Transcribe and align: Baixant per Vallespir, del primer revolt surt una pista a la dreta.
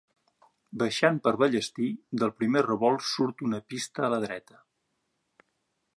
Baixant 0.83 1.19
per 1.27 1.33
Vallespir, 1.43 1.91
del 2.23 2.33
primer 2.39 2.65
revolt 2.69 3.07
surt 3.13 3.47
una 3.51 3.63
pista 3.75 4.07
a 4.09 4.13
la 4.15 4.23
dreta. 4.25 4.63